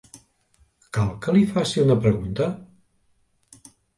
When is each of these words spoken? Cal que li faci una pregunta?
Cal 0.97 1.11
que 1.25 1.35
li 1.35 1.43
faci 1.51 1.83
una 1.85 1.97
pregunta? 2.07 2.47